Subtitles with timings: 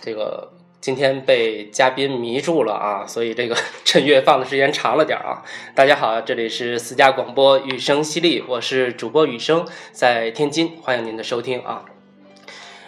[0.00, 5.42] 这个今天被嘉宾迷住了啊，所以这个 趁月放的时间长了点啊。
[5.74, 11.84] 大家好，这里是私家广播雨声犀利，我是主播雨声，在天津，欢迎您的收听啊。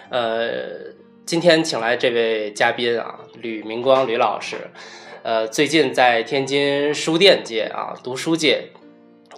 [0.09, 0.95] 呃，
[1.27, 4.71] 今天请来这位嘉宾啊，吕明光吕老师，
[5.23, 8.71] 呃，最近在天津书店界啊，读书界。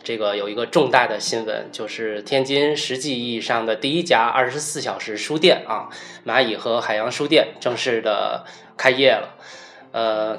[0.04, 5.88] 这个有一个重大的新闻，就是天津实际意义上的第一家二十四小时书店啊，
[6.26, 8.44] 蚂蚁和海洋书店正式的
[8.76, 9.36] 开业了。
[9.92, 10.38] 呃，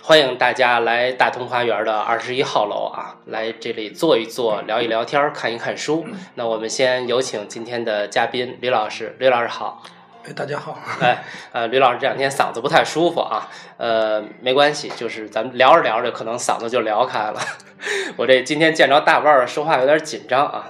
[0.00, 6.06] 欢迎大家来大同花园的二十一号楼啊，来这里坐一坐，聊一聊天，看一看书。
[6.36, 9.82] 那我们先有请今天的嘉宾吕老师，吕老师好。
[10.22, 10.78] 哎，大家好。
[11.00, 13.48] 哎，呃，吕老师这两天嗓子不太舒服啊，
[13.78, 17.40] 呃，没关系，就是咱们聊着聊着，可能嗓子就聊开了。
[18.18, 20.68] 我这今天见着大腕儿，说话有点紧张啊。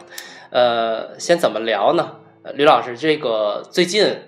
[0.51, 2.17] 呃，先怎么聊呢？
[2.55, 4.23] 吕老师，这个最近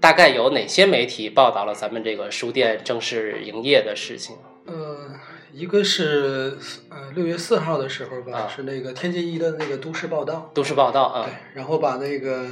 [0.00, 4.36] 大概有哪些媒体报道了咱们这个书店正式营业的事情？
[4.66, 5.10] 呃，
[5.52, 6.56] 一个是
[6.88, 12.46] 呃六月四号的时候吧，是那个天津一的那个都市报道，都市报道啊，对，然后把那个。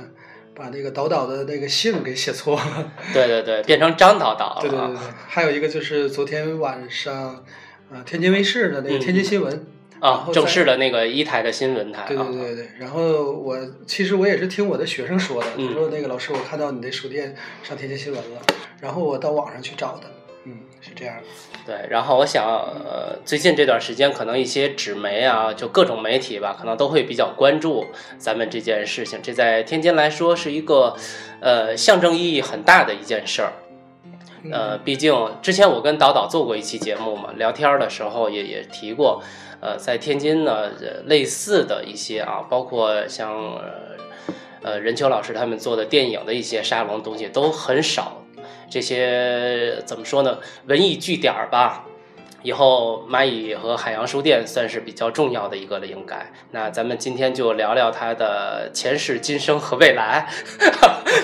[0.57, 4.61] 把那个导导的那个姓给写错了， 对对对，变成张导导了。
[4.63, 7.45] 对对对对，还有一个就是昨天晚上，
[7.93, 9.67] 呃，天津卫视的那个天津新闻
[10.01, 12.07] 啊，正式的那个一台的新闻台。
[12.09, 18.41] 对对对对，然后我其实我也是听我的学生说的，他说那个老师，我看到你的书店上天津新闻了，
[18.81, 20.11] 然后我到网上去找的。
[20.77, 21.23] 嗯，是这样的。
[21.67, 27.87] 对，然后我想，呃，最近这段时间，可能一些纸媒啊，就各种媒体吧，可能都会比较关注
[28.19, 29.19] 咱们这件事情。
[29.21, 30.95] 这在天津来说是一个，
[31.41, 33.53] 呃，象征意义很大的一件事儿。
[34.53, 39.21] 呃，毕竟之前我跟导导做过一期节目嘛，聊天的时候也也提过，
[39.61, 40.71] 呃，在天津呢，
[41.07, 43.61] 类似的一些啊，包括像
[44.63, 48.23] 呃任秋老师他们做的电影的一些沙龙东西都很少。
[48.69, 50.39] 这些怎么说呢？
[50.67, 51.85] 文艺据点儿吧，
[52.43, 56.33] 以后蚂蚁和海洋书店算是比较重要的一个了，应该。
[56.51, 60.29] 那咱们今天就聊聊它的前世今生和未来。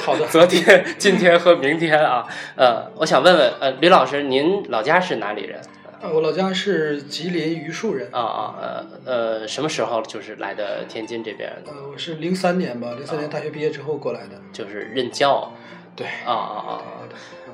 [0.04, 2.26] 好的， 昨天、今天和明天啊。
[2.56, 5.60] 呃，我想问问，呃，吕老师，您老家是哪里人？
[6.00, 8.08] 啊，我老家是吉林榆树人。
[8.12, 11.52] 啊啊，呃呃，什么时候就是来的天津这边？
[11.66, 14.40] 呃，我是零三年吧，零三年大学毕业之后过来的。
[14.52, 15.52] 就是任教。
[15.94, 16.82] 对啊啊啊！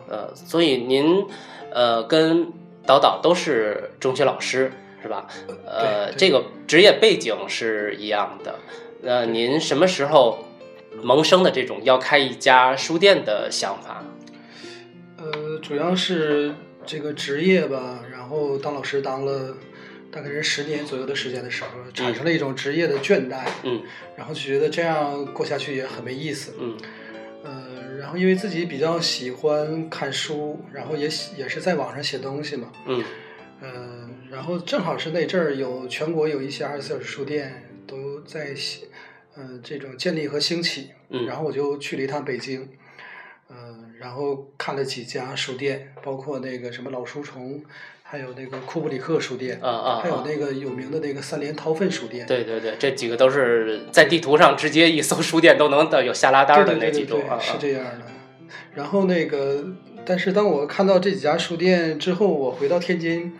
[0.08, 1.26] 呃，所以您
[1.72, 2.52] 呃跟
[2.86, 4.72] 导导都是中学老师
[5.02, 5.26] 是吧？
[5.66, 8.58] 呃，这个职业背景是一样的。
[9.02, 10.44] 那您什么时候
[11.02, 14.02] 萌生的这种要开一家书店的想法？
[15.18, 16.54] 呃，主要是
[16.86, 19.56] 这个职业吧，然后当老师当了
[20.10, 23.40] 大概是十年左右的时间的时候，产生了一种职业的倦怠。
[23.64, 23.82] 嗯，
[24.16, 26.54] 然后就觉得这样过下去也很没意思。
[26.58, 26.76] 嗯。
[27.98, 33.04] 然后因为自己比较喜欢看书，然后也也是在网上写东西嘛，嗯，
[33.60, 38.86] 呃，然后正好是那阵儿有全国有一些二十四小时书店都在写，
[39.34, 42.68] 呃，这种建立和兴起，嗯，然后我就去了一趟北京，
[43.50, 47.62] 嗯，然后看了几家书店，包括那个什么老书虫。
[48.10, 58.06] 还有那个库布里克书店，啊啊，还有那个有名的那个三联韬奋书店，对对对，这几个都是在地图上直接一搜书店都能有下拉单的那几种啊，是这样的。
[58.74, 59.62] 然后那个，
[60.06, 63.30] 但是当我看到这几家书店之后，我回到天津，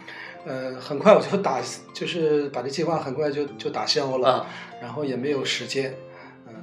[0.44, 1.62] 呃，很快我就打，
[1.94, 4.46] 就是把这计划很快就就打消了，
[4.82, 5.94] 然后也没有时间。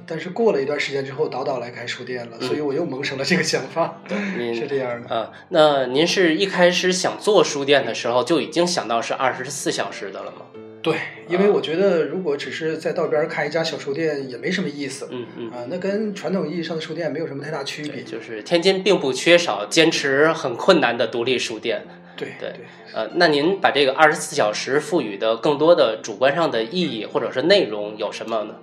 [0.06, 4.00] 但是过了一段时间之后，导导来开书店了，所以我又萌生了这个想法。
[4.38, 5.32] 您 是这样的啊？
[5.48, 10.46] 那您是一开始想做书店的时候就已经想到是二十四小时的了吗？
[10.80, 10.94] 对，
[11.28, 15.08] 因为我觉得如果只是在道边开一家小书店也没什么意思。
[15.10, 18.04] 嗯嗯啊，那跟传统意义上的书店没有什么太大区别。
[18.04, 21.82] 就是天津并不缺少坚持很困难的独立书店。
[22.16, 22.50] 对对
[22.94, 28.54] 呃，那您把这个二十四小时赋予的更多的主观上的意义或者是内容有什么呢？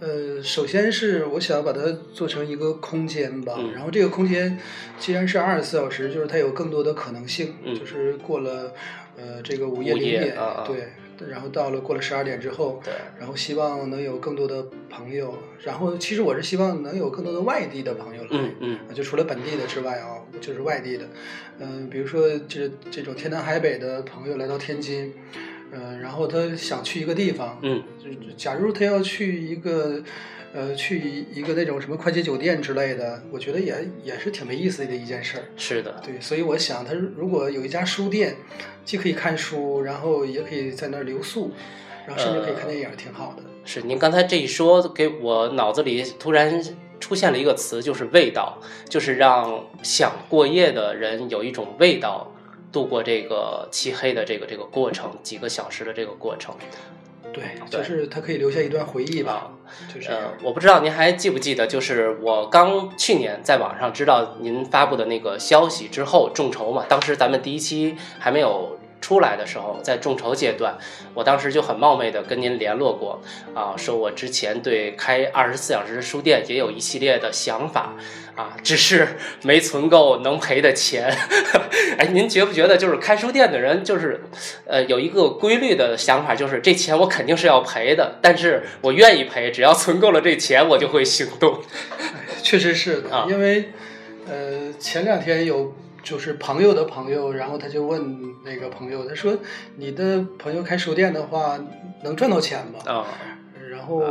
[0.00, 1.80] 呃，首先是我想把它
[2.12, 4.56] 做成一个空间吧，然后这个空间
[4.98, 8.72] 既然是二十四小时，就是它有更多的可能性，就是过了
[9.16, 12.80] 呃这个午夜零点，对，然后到了过了十二点之后，
[13.18, 21.08] 然后希望能有更多的朋友，然后其实我是希望能有更多的外地的朋友来，嗯嗯，就除了本地的之外啊，就是外地的，
[21.58, 25.12] 嗯，比如说这这种天南海北的朋友来到天津。
[25.72, 30.02] 嗯，然后他想去一个地方，嗯，就假如他要去一个，
[30.52, 35.44] 呃，去一个那种什么快捷酒店之类的，我觉得也也是挺没意思的一件事儿。
[35.56, 38.36] 是的，对，所以我想，他如果有一家书店，
[38.84, 41.50] 既可以看书，然后也可以在那儿留宿，
[42.06, 43.42] 然后甚至可以看电影，挺好的。
[43.64, 46.62] 是，您刚才这一说，给我脑子里突然。
[47.00, 52.34] 出现了一个词，就是味道，就是让想过夜的人有一种味道，
[52.72, 56.54] 度过这个漆黑的这个这个过程，几个小时的这个过程。
[57.32, 59.52] 对，就是它可以留下一段回忆吧。
[59.92, 60.10] 就是
[60.42, 68.78] 我不知道您还记不记得，就是我刚去年在网上知道您发布的那个消息之后，众筹嘛，当时咱们第一期还没有。
[69.00, 70.76] 出来的时候，在众筹阶段，
[71.14, 73.22] 我当时就很冒昧的跟您联络过，
[73.54, 77.94] 啊，说我之前对开二十四小时书店也有一系列的想法，
[78.34, 81.16] 啊，只是没存够能赔的钱。
[81.96, 84.20] 哎，您觉不觉得就是开书店的人，就是，
[84.66, 91.60] 呃，有一个规律的想法，就是这钱我肯定是要赔的，但是我愿意赔，只要存够了这钱，我就会行动。
[92.42, 93.70] 确实是的，因为，
[94.28, 95.72] 呃，前两天有。
[96.02, 99.36] 就是朋友的朋友，然后他就问那个朋友，他说
[99.76, 101.58] ：“你的朋友开书店的话，
[102.04, 103.06] 能赚到钱吗？”啊，
[103.70, 104.02] 然后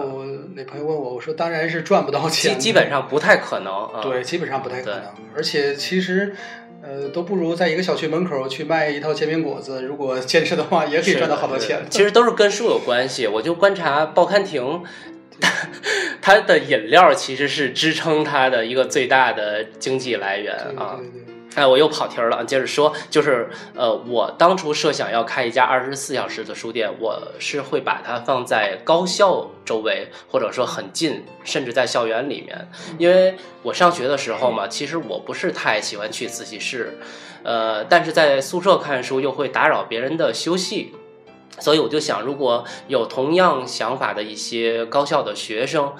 [0.56, 5.02] 那朋友问我，我说：“当然是赚不到钱，基基本上不太可能。”对，基本上不太可能。
[5.36, 6.36] 而且其实，
[6.84, 11.82] 呃，都不如在一个小区门口去卖一套煎饼果子，如果坚持的话，也可以赚到好多钱。
[11.90, 13.26] 其实都是跟书有关系。
[13.28, 14.84] 我就观察报刊亭，
[16.22, 21.00] 它的饮料其实是支撑它的一个最大的经济来源啊。
[21.58, 22.46] 哎，我又跑题儿了。
[22.46, 32.70] 接着说，就是呃，我当初设想要开一家二十四小时的书店，我是会把它放在高校周围，或者说很近，甚至在校园里面。
[33.00, 37.00] 因为我上学的时候嘛，其实我不是太喜欢去自习室，
[37.42, 40.94] 呃，但是在宿舍看书又会打扰别人的休息，
[41.60, 45.94] 所以我就想，如果有同样想法的一些高校的学生，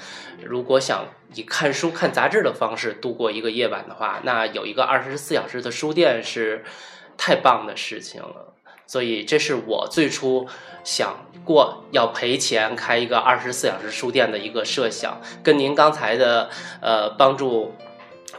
[0.44, 1.06] 如果想。
[1.36, 6.64] 以看书、看杂志的方式度过一个夜晚的话，那有一个二十四小时的书店是
[7.18, 8.54] 太棒的事情了。
[8.88, 10.48] 所以，这是我最初
[10.86, 15.20] 想过要赔钱开一个二十四小时书店的一个设想。
[15.44, 16.50] 跟您刚才的
[16.82, 17.76] 呃帮助，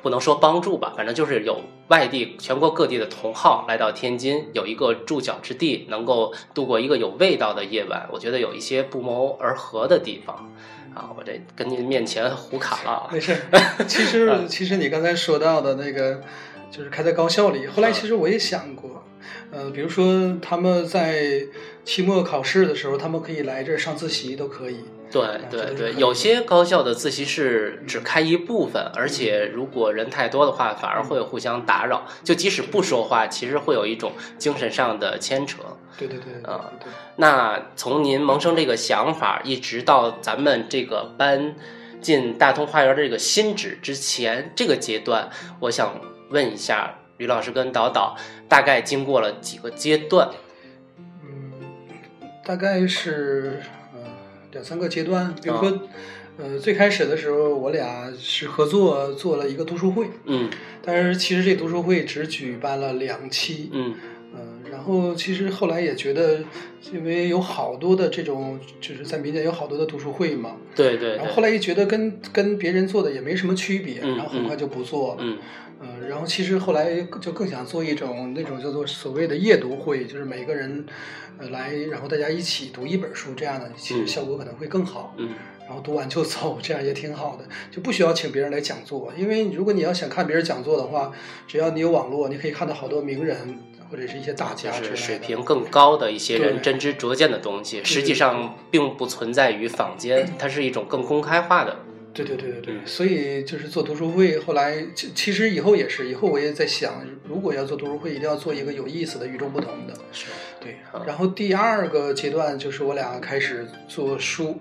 [0.03, 8.09] 不能说帮助吧，反正就是有外地、全国各地的同好来到天津，有一个住脚之地，能够度过一个有味道的夜晚。
[8.13, 10.53] 我觉得有一些不谋而合的地方。
[10.95, 13.09] 啊，我这跟您面前胡卡了。
[13.13, 13.37] 没事，
[13.87, 16.21] 其实其实你刚才说到的那个，
[16.71, 17.67] 就是开在高校里。
[17.67, 19.05] 后来其实我也想过，
[19.53, 21.43] 呃，比如说他们在
[21.85, 24.79] 期末考试的时候，他们可以来这儿上自习，都可以。
[25.11, 32.07] 对对对，有些高校的自习室只开一部分，而且如果人太多的话，反而会互相打扰。
[32.23, 35.59] 就即使不说话，其实会有一种精神上的牵扯。
[35.99, 36.71] 对对对，啊，
[37.17, 41.57] 那从您萌生这个想法，一直到咱们这个搬
[42.01, 46.01] 进大通花园这个新址之前这个阶段，我想
[46.31, 48.17] 问一下吕老师跟导导，
[48.49, 50.29] 大概经过了几个阶段？
[51.25, 51.53] 嗯，
[52.45, 53.78] 大概是呃
[54.59, 55.33] 两三个阶段。
[55.41, 55.89] 比如说，
[56.37, 60.51] 呃，最开始的时候，我俩是合作做了一个读书会，嗯，
[60.83, 63.95] 但是其实这读书会只举办了两期，嗯。
[64.71, 66.41] 然后其实后来也觉得，
[66.93, 70.57] 因为有好多的这种，就是在民间有好多的读书会嘛。
[70.75, 71.17] 对对。
[71.17, 75.17] 然后后来一觉得跟跟别人做的也没什么区别，然后很快就不做了。
[75.21, 75.37] 嗯。
[75.37, 75.39] 嗯，
[76.09, 80.85] 然后其实后来就更想做一种那种叫做所谓的夜读会，就是每个人
[81.39, 85.15] 呃来，然后大家一起读一本书，这样的其实效果可能会更好。
[85.19, 85.31] 嗯。
[85.67, 89.13] 然后读完就走，这样也挺好的，就不需要请别人来讲座。
[89.17, 91.13] 因为如果你要想看别人讲座的话，
[91.47, 93.59] 只要你有网络，你可以看到好多名人。
[93.91, 101.75] 或者是一些大家，就是水平更高的一些人真知灼见的东西，实际上并不存在于坊间，它是一种更公开化的。
[102.15, 109.95] 对对对对对，所以就是做读书会，后来其其实以后也是，以后我也在想，如果要做读书会，一定要做一个有意思的、与众不同的。
[110.11, 110.27] 是，
[110.61, 110.77] 对。
[111.07, 114.59] 然后第二个阶段就是我俩开始做书，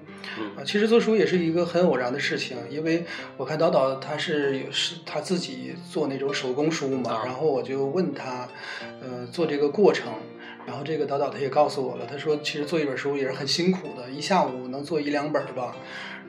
[0.55, 3.03] 啊，其实做书也是一个很偶然的事情，因为
[3.37, 8.47] 我看导导他是有是他自己做那种手工书嘛，然后我就问他，
[9.01, 10.13] 呃，做这个过程，
[10.67, 15.75] 然后这个导导他也告诉我了，他说其实做一本书也是很辛苦的，一下午能做一两本吧。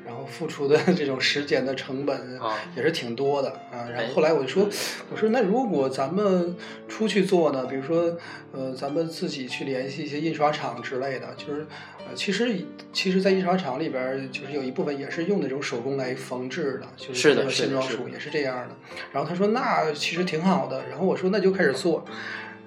[0.09, 2.41] 然后付出的这种时间的成本
[2.75, 3.85] 也是挺多的啊。
[3.93, 4.67] 然后后来我就说，
[5.13, 6.57] 我说那如果咱们
[6.89, 7.67] 出去做呢？
[7.67, 8.17] 比如说，
[8.53, 11.67] 呃，咱们自己去联系一些印刷厂之类的，就是
[12.09, 18.75] 呃，其实其实，在印刷厂里边，就是有一部分也是用那种手工来缝制的，就是的线装书也是这样的。
[19.13, 20.89] 然后他说那其实挺好的。
[20.89, 22.07] 然后我说那就开始做。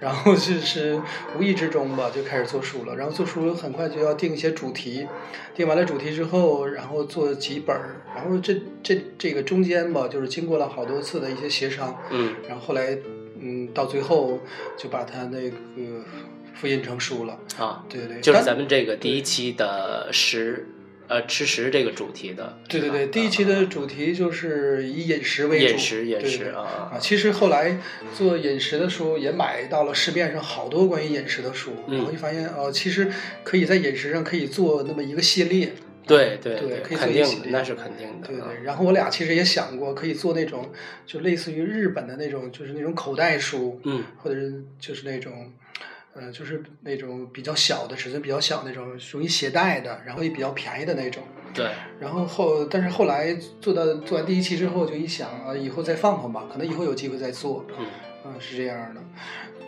[0.02, 1.00] 然后就是
[1.38, 2.96] 无意之中吧，就开始做书了。
[2.96, 5.08] 然后做书很快就要定一些主题，
[5.56, 8.02] 定完了主题之后，然后做几本儿。
[8.16, 11.96] 然后这这这个中间吧，就是经过了好多次的一些协商。
[12.10, 12.34] 嗯。
[12.50, 12.98] 然后后来，
[13.40, 14.40] 嗯，到最后
[14.76, 15.56] 就把它那个
[16.56, 17.40] 复印成书了。
[17.58, 18.20] 啊，对对。
[18.20, 20.68] 就是咱们这个第一期的十。
[21.12, 22.58] 呃吃食这个主题的。
[22.70, 25.66] 对对对，第一期的主题就是以饮食为主。
[25.74, 26.98] 饮食饮食啊啊！
[26.98, 27.78] 其实后来
[28.16, 33.12] 做饮食的时候也买到了市面上好多关于饮食的书，然后就发现哦，其实
[33.44, 35.74] 可以在饮食上可以做那么一个系列。
[36.08, 38.28] 对对对，肯定那是肯定的。
[38.28, 40.72] 对对，然后我俩其实也想过，可以做那种
[41.06, 45.54] 就类似于日本的那种，就是那种口袋书，嗯，或者是就是那种，
[46.14, 51.24] 呃，就是那种比较小的尺寸比较小那种，容易携带的，然后也比较便宜的那种。
[51.54, 51.70] 对。
[52.00, 57.66] 然后后，但是后来做到做完第一期之后，就一想啊，以后再放放吧，可能以后有机会再做。
[57.78, 57.86] 嗯。
[58.26, 59.02] 嗯，是这样的。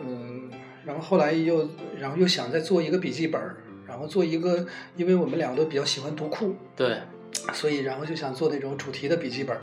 [0.02, 0.50] 嗯，
[0.86, 1.70] 然后后来又，
[2.00, 3.42] 然后又想再做一个笔记本。
[3.86, 6.98] 然后做一个，因为我们两个都比较喜欢读库，对，
[7.54, 9.56] 所以然后就想做那种主题的笔记本，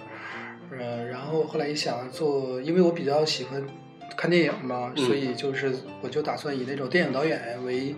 [0.70, 3.60] 呃，然后后来一想做，因为我比较喜欢
[4.16, 7.94] 看电影嘛，所以就是我就打算以那种电影导演为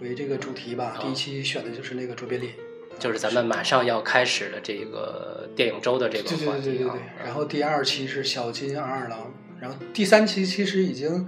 [0.00, 0.98] 为这个主题吧。
[1.00, 2.50] 第一期选的就是那个卓别林，
[2.98, 6.44] 就是咱们马上要开始的这个电影周的这个话题。
[6.44, 7.00] 对对对对对。
[7.24, 11.26] 然后第二期是小金二二郎，然后第三期其实已经。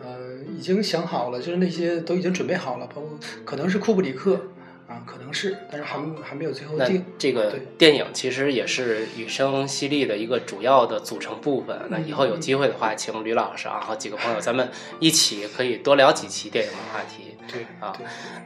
[0.00, 4.40] 呃，已经想好了，就是那些都已经准备好了，包括可能是库布里克
[4.88, 7.04] 啊，可能是，但是还还没有最后定。
[7.18, 11.78] 这个电影其实也是雨声犀利的一个主要的组成部分。
[11.90, 17.36] 那以后有机会的话，请吕老师啊和几个朋友，咱们一起可以多聊几期电影的话题。
[17.52, 17.92] 对啊，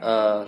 [0.01, 0.45] 呃，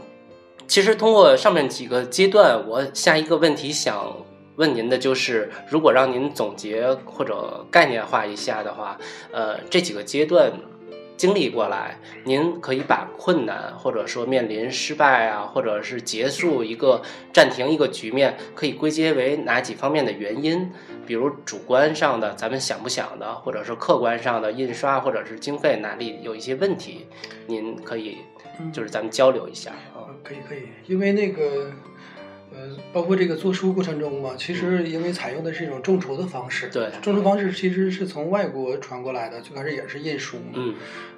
[0.68, 4.18] 其实通过上面几个阶段，我下一个问题想
[4.58, 8.98] 问您的就是，如果让您总结或者概念化一下的话，
[9.32, 10.52] 呃，这几个阶段。
[11.18, 17.02] 经历过来，您可以把困难或者说面临失败啊，或者是结束一个
[17.34, 20.70] 暂停一个局面，可以归结为哪几方面的原因？
[21.06, 27.08] 比如主观上的，咱们想不想的，或者是客观上的印刷或者是经费哪里有一些问题，
[27.48, 28.18] 您可以
[28.74, 30.10] 就是咱们交流一下啊。
[30.24, 31.72] 可以可以，因为那个。
[32.54, 40.76] 呃，包括这个做书过程中嘛，其实因为采用的是一种众筹的方式，对，众筹方式其实是从外国传过来的，最开始也是印书，嗯，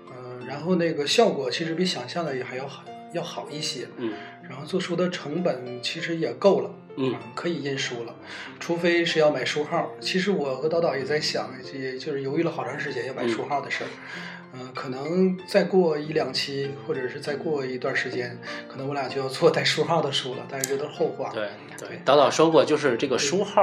[0.10, 4.14] 呃，然后那个效果其实比想象的也还要好，要好一些，嗯，
[4.50, 8.16] 然后做书的成本其实也够了，嗯，可以印书了，
[8.60, 9.92] 除非是要买书号。
[10.00, 13.88] 其实我和导导也在想，也就是犹豫了好长时间要买书号的事儿。
[13.88, 14.37] 嗯，
[14.74, 18.38] 可能再过一两期，或者是再过一段时间，
[18.68, 20.46] 可能我俩就要做带书号的书了。
[20.50, 21.30] 但是这都是后话。
[21.34, 23.62] 对对，导导说过，就是这个书号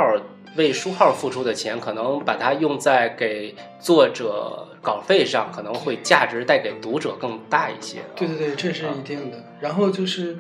[0.57, 7.99] 为书号付出的钱，可能把它用在给作者稿费上，可能会价值带给读者更大一些。
[8.17, 9.39] 对对对，这是一定的。
[9.61, 10.39] 然后就是，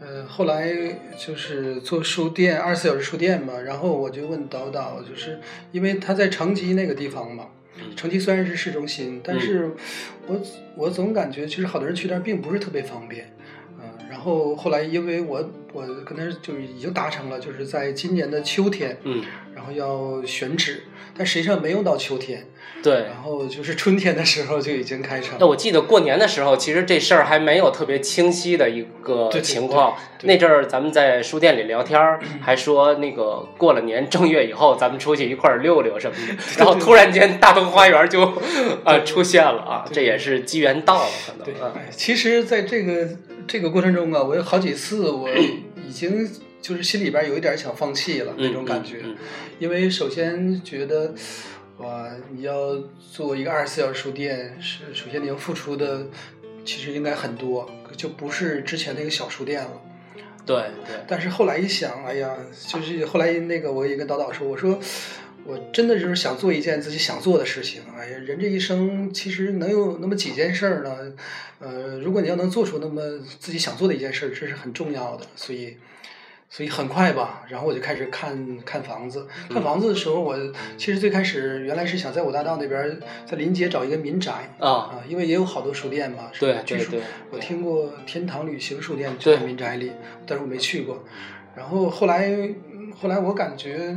[0.00, 0.72] 呃，后来
[1.18, 3.60] 就是做书店，二十四小时书店嘛。
[3.60, 5.40] 然后我就问导导，就是
[5.72, 7.46] 因为他在城基那个地方嘛。
[7.96, 9.70] 成绩虽然是市中心，但是
[10.26, 10.40] 我
[10.76, 13.32] 我总感觉其实好多人去那儿并不是特别方便，
[13.78, 19.22] 嗯，然后后来因为我我跟他就已经达成了，就是在今年的秋天，嗯，
[19.54, 20.82] 然后要选址，
[21.16, 22.46] 但实际上没用到秋天。
[22.82, 25.36] 对，然后就是春天的时候就已经开成。
[25.38, 29.94] 那我记得过年的时候，其实这事儿还没有特别清晰的一个情况。
[30.22, 36.42] 那阵儿咱们在书店里聊天儿，还说那个过了年正月以后，咱们出去一块儿溜溜什么的。
[36.56, 38.22] 然后突然间大东花园就
[38.84, 41.44] 啊出现了啊，这也是机缘到了，可能。
[41.44, 41.54] 对，
[41.90, 43.08] 其实在这个
[43.46, 46.26] 这个过程中啊，我有好几次我已经
[46.62, 48.96] 就是心里边有一点想放弃了那种感觉，
[49.58, 51.12] 因为首先觉得。
[51.80, 52.76] 哇，你要
[53.10, 56.06] 做一个二十四小时书店，是首先你要付出的，
[56.62, 59.80] 其实应该很多，就不是之前那个小书店了。
[60.44, 60.56] 对
[60.86, 60.96] 对。
[61.08, 62.36] 但是后来一想，哎呀，
[62.68, 64.78] 就是后来那个我也跟导导说，我说
[65.46, 67.80] 我真的就是想做一件自己想做的事情。
[67.96, 71.14] 哎呀，人这一生其实能有那么几件事儿呢？
[71.60, 73.02] 呃，如果你要能做出那么
[73.38, 75.26] 自己想做的一件事儿，这是很重要的。
[75.34, 75.78] 所以。
[76.52, 79.24] 所以很快吧，然后我就开始看看房子。
[79.48, 80.36] 看房子的时候，我
[80.76, 86.28] 其实最开始原来是想在五大道那边，在临街找一个民宅啊啊，因为也有好多书店嘛。
[86.40, 87.00] 对对对。
[87.30, 89.92] 我听过天堂旅行书店就在民宅里，
[90.26, 91.04] 但是我没去过。
[91.54, 92.36] 然后后来
[92.98, 93.96] 后来我感觉，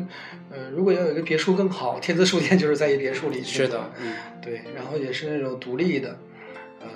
[0.51, 3.41] 呃，如果要有一个别墅更好，天字书店就是在一别墅里。
[3.41, 4.61] 是的，嗯，对。
[4.75, 6.15] 然后也是那种独立的，
[6.79, 6.87] 呃，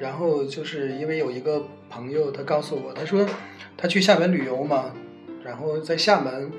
[0.00, 3.24] 然后就是因为有一个朋友，他告诉我，他说。
[3.76, 4.92] 他去厦门旅游嘛，
[5.44, 6.50] 然后在厦门，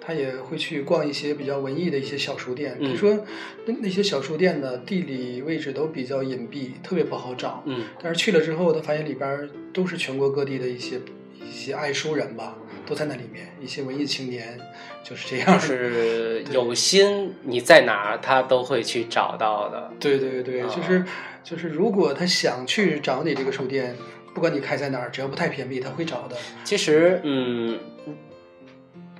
[0.00, 2.78] 他也会去逛一些比较文艺的一些小书店。
[2.80, 3.24] 他说，
[3.64, 7.62] 那那些小书店的地理位置都比较隐蔽，特别不好找。
[7.66, 11.00] 嗯，但是去了之后，他发现里边都是全国各地的一些
[11.40, 12.56] 一些爱书人吧，
[12.86, 14.58] 都在那里面，一些文艺青年
[15.02, 15.58] 就是这样。
[15.58, 19.90] 是有心，你在哪他都会去找到的。
[19.98, 21.04] 对对对，就是
[21.42, 23.96] 就是，如果他想去找你这个书店。
[24.36, 26.36] 不管你开在哪儿，只要不太偏僻，他会找的。
[26.62, 27.78] 其实，嗯。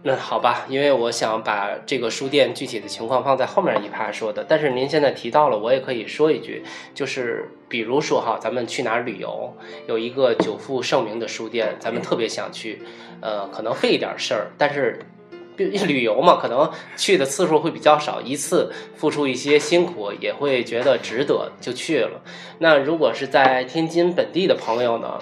[0.03, 4.45] 那好吧，因为我想把这个书店具体的情况放在后面一趴说的。
[4.47, 6.63] 但是您现在提到了，我也可以说一句，
[6.95, 9.57] 就是比如说哈，咱们去哪儿旅游，
[9.89, 12.83] 有一个久负盛名的书店，咱们特别想去，
[13.23, 15.01] 呃，可能费一点事儿，但是
[15.57, 22.21] 旅游嘛，可能去的次数会比较少，一次付出一些辛苦，也会觉得值得，就去了。
[22.59, 25.19] 那如果是在天津本地的朋友呢？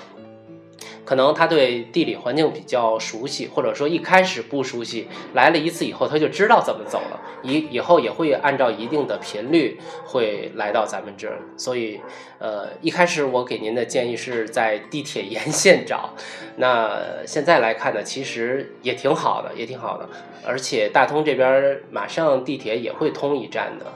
[1.05, 11.39] 可能他对地理环境比较熟悉，或者说一开始不熟悉，来了一次以后他就知道怎么走了，以以后也会按照一定的频率会来到咱们这儿。
[11.57, 12.01] 所以，
[12.39, 16.15] 呃，一开始我给您的建议是在地铁沿线找，
[16.57, 20.09] 那现在来看呢，其实也挺好的，也挺好的，
[20.47, 23.87] 而且大通这边马上地铁也会通一站的。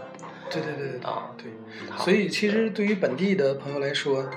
[0.51, 1.47] 对对对对啊，对，
[1.99, 4.29] 所以其实对于本地的朋友来说。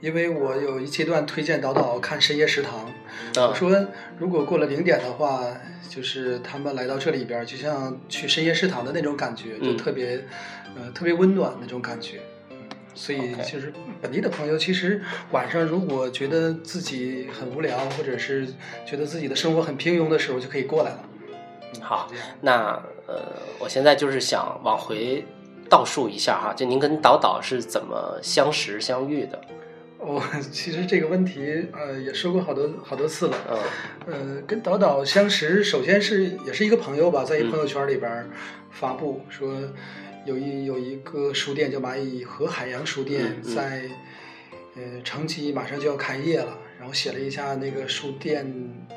[0.00, 2.90] 因为我有一阶段推荐导导看深夜食堂，
[3.36, 3.86] 我说
[4.18, 5.44] 如果过了零点的话，
[5.88, 10.24] 就是他们来到这里边，就像去深夜食堂的那种感觉，就特别，
[10.76, 12.20] 呃，特别温暖那种感觉。
[12.92, 18.46] 所以就是本地的朋友，其实晚上如果觉得自己很无聊，或者是
[18.84, 21.04] 觉得自己的生活很平庸的时候，就可以过来了。
[21.80, 25.24] 好，那呃，我现在就是想往回
[25.68, 29.40] 倒数一下哈，就您跟导导是怎么相识相遇的？
[30.00, 33.36] 我其实这个问题，呃，也说过好多好多次了。
[34.06, 38.28] 呃，跟导导相识，首先是也是一个朋友吧，在一朋友圈里边
[38.70, 39.54] 发布说，
[40.24, 43.82] 有一有一个书店叫蚂蚁和海洋书店，在
[44.74, 46.58] 呃城西马上就要开业了。
[46.78, 48.42] 然后写了一下那个书店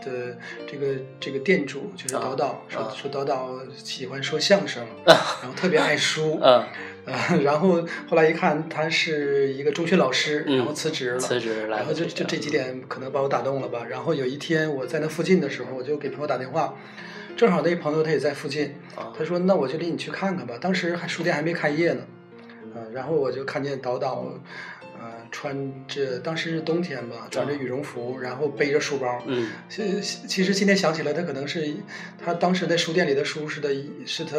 [0.02, 6.40] 的这个这个店主就是导导说说导导喜欢说相声， 然后特别爱书，
[7.06, 13.86] 嗯， 然后后来一看他是一个中学老师，然后辞职了，辞职了，然后就就这几点可能把我打动了吧。
[13.90, 16.76] 然后有一天我在那附近的时候，我就给朋友打电话，
[17.36, 18.76] 正好那朋友他也在附近，
[19.18, 20.56] 他说那我就领你去看看吧。
[20.60, 22.06] 当时还书店还没开业呢，
[22.74, 24.40] 啊，然后我就看见导导。
[25.32, 29.20] 穿着当时是冬天吧，穿着羽绒服，然后背着书包。
[29.26, 31.74] 嗯，其其实今天想起来，他可能是
[32.24, 33.70] 他当时在书店里的书是的，
[34.06, 34.38] 是他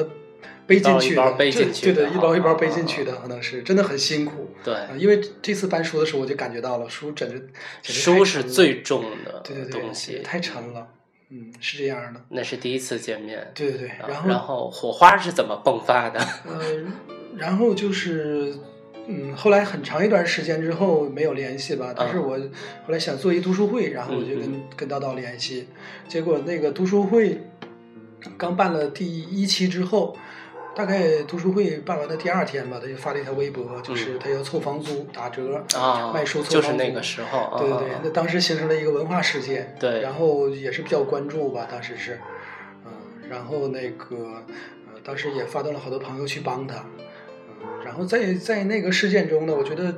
[0.66, 4.50] 背进去的，对的，一包一包背进去的，可能是真的很辛苦。
[4.64, 7.42] 对，因为这次搬书的时候，我就感觉到了书真的
[7.82, 10.88] 书是最重的东西，太沉了。
[11.30, 12.20] 嗯，是这样的。
[12.28, 13.50] 那是第一次见面。
[13.54, 16.20] 对对对，然后然后火花是怎么迸发的？
[16.48, 16.60] 呃，
[17.36, 18.54] 然后就是。
[19.06, 25.68] 嗯，后来很长一段时间之后没有联系吧，但是我后来想做一读书会，然后我就跟跟叨叨联系，
[26.08, 27.38] 结果那个读书会
[28.38, 30.16] 刚办了第一期之后，
[30.74, 42.18] 大概读书会办完的第二天吧，他就发了一条微博，就是他要凑房租打折啊，卖书凑房租，就是那个时候，对对对，那当时形成了一个文化事件，对，然后也是比较关注吧，当时是，
[42.84, 42.90] 嗯，
[43.30, 44.16] 然后那个
[44.92, 46.84] 呃，当时也发动了好多朋友去帮他。
[47.84, 49.94] 然后在在那个事件中呢，我觉得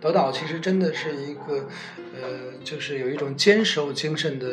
[0.00, 1.66] 导导其实真的是一个，
[2.14, 4.46] 呃，就是有一种坚守精神的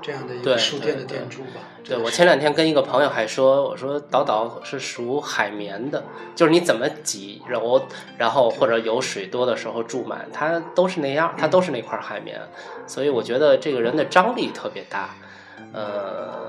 [0.00, 1.60] 这样的一个书店的店主吧。
[1.84, 7.82] 对我前两天跟一个朋友还说，我说岛岛是属海绵的，就是你怎么挤揉，
[8.18, 12.40] 然后或者有水多的时候注满，它都是那样，它都是那块海绵。
[12.86, 15.16] 所以我觉得这个人的张力特别大，
[15.72, 16.47] 呃。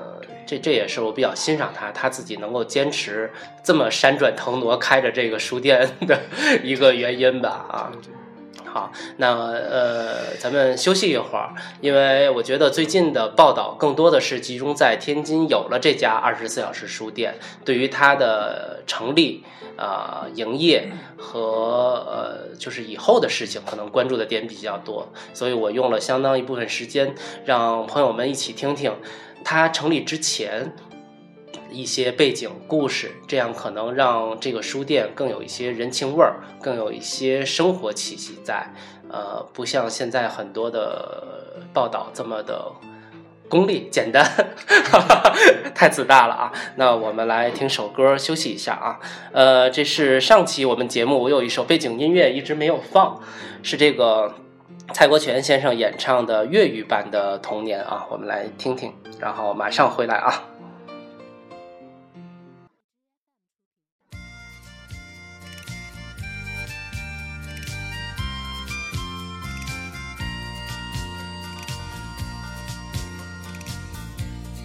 [0.50, 3.32] 这这也是我比较欣赏他，他自己能够坚持
[3.62, 6.20] 这么闪转腾挪开着这个书店的
[6.64, 7.92] 一个原因吧啊。
[8.66, 19.44] 好，那呃，咱们休息一会儿，因为我觉得最近的报道更多的是集中在天津有了这家二十四小时书店，对于它的成立、
[19.76, 27.14] 呃营业和呃就是以后的事情，可能关注的点比较多，所以我用了相当一部分时间，
[27.46, 28.94] 让朋友们一起听听。
[29.44, 30.72] 它成立之前
[31.72, 38.74] 一些背景故事，这样可能让这个书店更有一些人情味儿，更有一些生活气息在。
[39.12, 42.72] 呃，不像现在很多的报道这么的
[43.48, 44.24] 功利简单，
[45.74, 46.54] 太自大了啊！
[46.76, 49.00] 那我们来听首歌休息一下啊。
[49.32, 53.20] 呃，这是上期我们节目我有一首背景音乐一直没有放，
[53.64, 54.34] 是这个。
[54.94, 60.44] 蔡国权先生演唱的粤语版的《童年》啊，我们来听听，然后马上回来啊。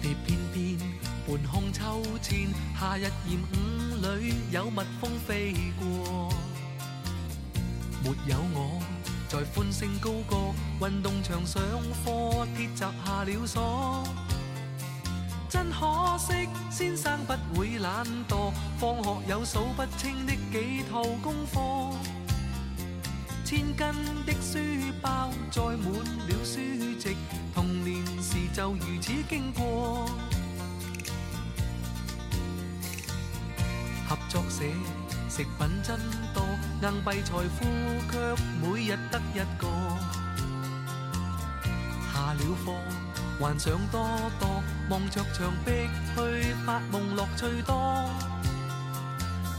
[0.01, 0.77] 地片片
[1.27, 6.29] 半空秋千，夏日炎午里有蜜蜂飞过，
[8.03, 8.94] 没有我。
[9.27, 11.61] 在欢声高歌，运动场上
[12.03, 14.03] 课，铁闸下了锁。
[15.49, 21.97] 真可惜，先生不会懒惰，放学有数不清的几套功课。
[23.43, 23.77] 千斤
[24.25, 24.59] 的书
[25.01, 26.59] 包载满了书
[26.99, 27.15] 籍，
[27.53, 30.09] 童年时就如此经过。
[34.07, 34.63] 合作社
[35.27, 35.99] 食品真
[36.33, 36.43] 多，
[36.81, 37.65] 硬币财富
[38.11, 39.67] 却每日得一个。
[42.13, 42.71] 下了课，
[43.39, 44.07] 幻想多
[44.39, 48.09] 多，望着墙壁去发梦，乐趣多。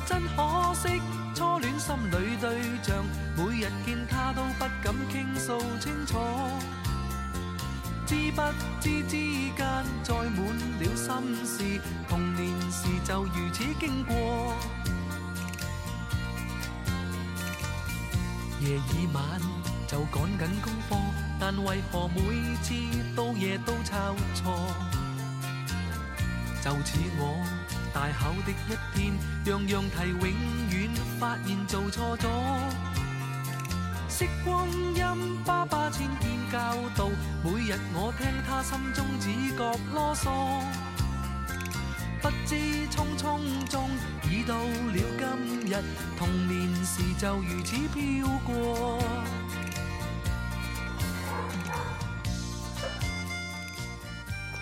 [0.06, 1.02] 真可惜，
[1.35, 3.04] 初恋心里对象，
[3.37, 6.18] 每日见他都不敢倾诉清楚。
[8.06, 8.40] 知不
[8.80, 9.16] 知之
[9.56, 9.66] 间
[10.04, 10.46] 载满
[10.78, 14.54] 了心事，童年时就如此经过。
[18.60, 19.40] 夜已晚
[19.88, 20.96] 就赶紧功课，
[21.40, 22.20] 但为何每
[22.62, 22.74] 次
[23.16, 24.56] 到夜都抄错？
[26.62, 27.44] 就似我
[27.92, 30.20] 大考的一天，样样题永
[30.70, 32.95] 远发现做错咗。
[34.16, 36.59] 惜光阴，爸爸千遍教
[36.96, 37.11] 导，
[37.44, 40.62] 每日我听他心中只觉啰嗦。
[42.22, 42.55] 不知
[42.88, 43.90] 匆匆中
[44.24, 45.85] 已到了今日，
[46.16, 48.98] 童年时就如此飘过。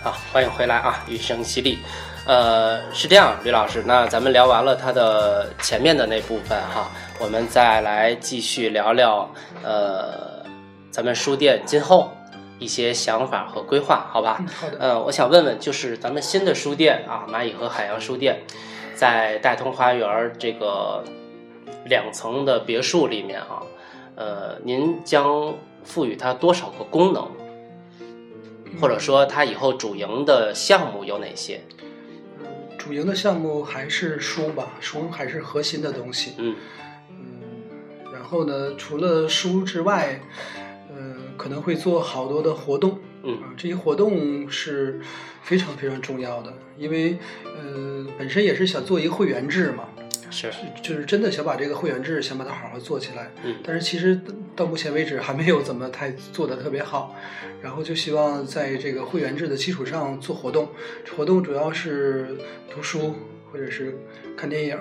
[0.03, 1.79] 好，欢迎回来啊，雨声犀利。
[2.25, 9.29] 呃，是这样，吕老师，那咱们聊完了他的前面的那部分哈，我们再来继续聊聊
[9.61, 10.43] 呃，
[10.89, 12.11] 咱们书店今后
[12.57, 14.37] 一些想法和规划，好吧？
[14.39, 18.41] 嗯好的呃，我想问问，就是咱们新的书店啊，蚂蚁和海洋书店，
[18.95, 21.03] 在大通花园儿这个
[21.85, 23.61] 两层的别墅里面啊，
[24.15, 27.29] 呃，您将赋予它多少个功能？
[28.81, 31.61] 或者说它以后主营的项目有哪些？
[32.85, 36.33] 主营的项目还是书吧，书还是核心的东西。
[36.37, 36.55] 嗯
[37.09, 40.21] 嗯，然后呢，除了书之外，
[40.95, 42.99] 嗯、可能会做好多的活动。
[43.23, 45.01] 嗯啊，这些活动是
[45.41, 49.85] 非常非常重要的，因为呃，本身也是想做一个会员制嘛，
[50.35, 53.31] 是，就是真的想把这个会员制想把它好好做起来。
[53.43, 53.55] 嗯。
[53.63, 54.19] 但是其实
[54.55, 57.15] 到目前为止还没有怎么太做的特别好，
[57.61, 60.69] 然后就希望在这个会员制的基础上做活动，
[61.15, 62.37] 活动主要是
[62.69, 63.15] 读书
[63.51, 63.97] 或者是
[64.35, 64.77] 看电影，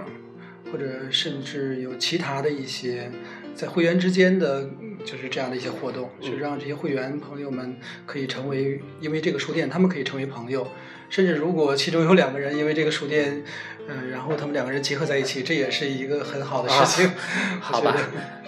[0.73, 3.11] 或者甚至有其他的一些
[3.55, 4.69] 在会员之间的
[5.05, 10.67] 就是这样的一些活动，嗯就让这些会员朋友们可以成为因为这个书店，他们可以成为朋友，
[11.15, 13.45] 甚至如果其中有两个人因为这个书店，
[13.87, 17.09] 嗯、然后他们两个人结合在一起，这也是一个很好的事情。
[17.61, 17.95] 好吧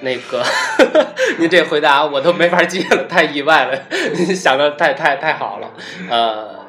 [0.00, 0.42] 那个
[1.38, 3.80] 您这回答我都没法接了，太意外了，
[4.16, 5.70] 您想的太太太好了。
[6.10, 6.66] 呃，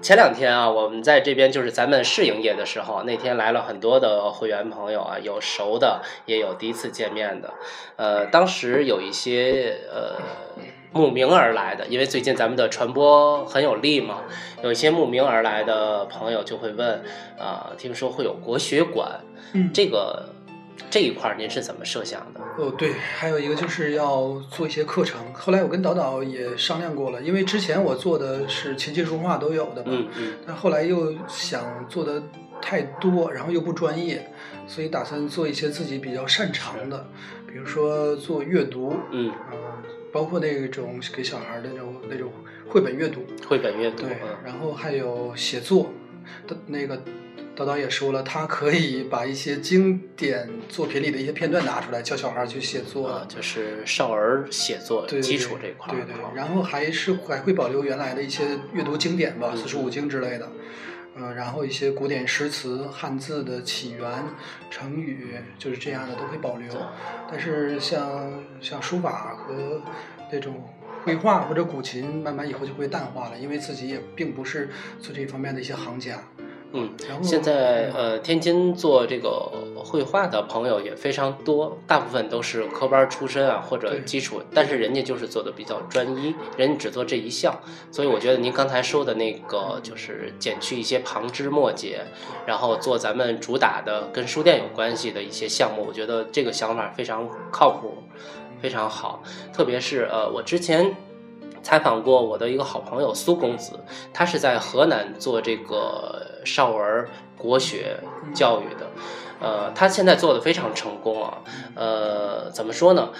[0.00, 7.52] 前两天啊，我们在这边就是咱们试营业的时候，那天来了很多的会员朋友啊，有熟的，也有第一次见面的。
[7.96, 10.14] 呃，当时有一些呃
[10.94, 14.22] 慕名而来的，因为最近咱们的传播很有力嘛，
[14.62, 17.02] 有一些慕名而来的朋友就会问，
[17.36, 19.20] 啊、听说会有国学馆，
[19.52, 20.28] 嗯，这个
[20.88, 22.40] 这一块儿您是怎么设想的？
[22.56, 25.20] 哦，对，还有一个就是要做一些课程。
[25.34, 32.22] 后来我跟导导也商量过了，因为之前我做的是琴棋书画都有的嘛，嗯嗯但后来又想做的
[32.62, 34.30] 太多，然后又不专业，
[34.68, 37.04] 所以打算做一些自己比较擅长的，
[37.48, 39.82] 比如说做阅读，嗯，啊、
[40.14, 42.30] 包括那种给小孩儿的那种那种
[42.68, 45.90] 绘本阅读，绘本阅读，对嗯，然后还有写作
[46.46, 47.02] 的那个。
[47.56, 60.60] 导导也说了，他可以把一些经典作品里的一些片段拿出来，教小孩儿去写作啊，就是少儿写作对基础这块儿，对对啊，然后还是还会保留原来的一些阅读经典吧，嗯四书五经之类的，嗯、
[61.16, 64.24] 然后一些古典诗词、汉字的起源、
[64.70, 66.68] 成语，就是这样的都会保留。
[67.30, 69.80] 但是像像书法和
[70.32, 70.68] 那种
[71.04, 76.18] 绘画或者古琴，慢慢以后就会淡化了，因为自己也并不是做这方面的一些行家。
[76.76, 76.90] 嗯，
[77.22, 87.56] 现在呃，天津做这个绘画的朋友也非常多，大部分都是科班出身啊，或者基础，但是人家就是做的比较专一，人家只做这一项，
[87.92, 92.00] 所以我觉得您刚才说的那个就是减去一些旁枝末节，
[92.44, 98.02] 然后做咱们主打的跟书店有关系的一些项目，我觉得这个想法非常靠谱，
[98.60, 100.92] 非常好，特别是呃，我之前。
[101.62, 103.80] 采访过我的一个好朋友苏公子，
[104.12, 107.98] 他是在河南做这个少儿国学
[108.34, 108.86] 教育的，
[109.40, 111.38] 呃，他现在做的非常成功啊，
[111.74, 113.10] 呃，怎么说呢？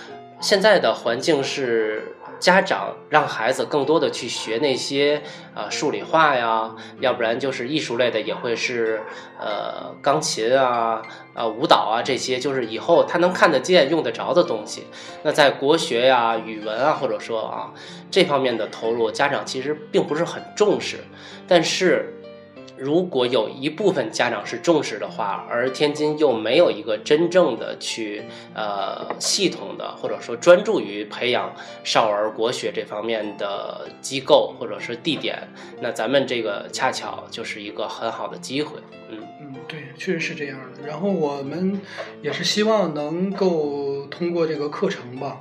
[0.40, 2.10] 现在的环境是。
[2.40, 5.22] 家长让孩子更多的去学那些
[5.54, 9.00] 呃数理化呀，要不然就是艺术类的，也会是
[9.40, 11.00] 呃钢琴啊、
[11.32, 14.84] 呃舞蹈啊这些，就是以后他能看得见、用得着的东西。
[15.22, 17.72] 那在国学呀、语文啊，或者说啊
[18.10, 20.98] 这方面的投入，家长其实并不是很重视，
[21.48, 22.12] 但是。
[22.76, 28.22] 如果有一部分家长是重视的话，而天津又没有一个真正的去
[28.54, 35.38] 呃系统的或者说专注于培养少儿国学这方面的机构或者是地点，
[35.80, 38.78] 那咱们这个恰巧就是一个很好的机会。
[39.10, 40.86] 嗯嗯，对，确实是这样的。
[40.86, 41.80] 然后我们
[42.22, 45.40] 也是希望能够通过这个课程吧。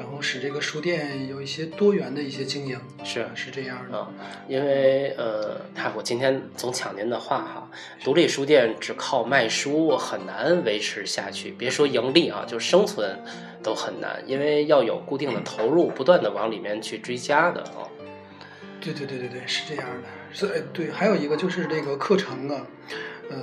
[0.00, 4.06] 然后使这个书店有一些多元的一些经营，是是这样的。
[4.48, 7.70] 因为呃，看我今天总抢您的话哈，
[8.02, 13.18] 独立书店只靠卖书很难维持下去，别说盈利啊，就生存
[13.62, 17.84] 都很难，因为要有固定的投入，不断的往里面去追加的啊。
[18.80, 20.08] 对对对对对，是这样的。
[20.32, 22.66] 所以对，还有一个就是这个课程啊。
[23.30, 23.36] 呃，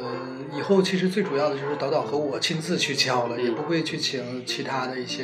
[0.53, 5.23] 以后其实最主要的就是导导和我亲自去教了，也不会去请其他的一些